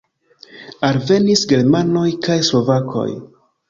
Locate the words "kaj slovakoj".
2.27-3.11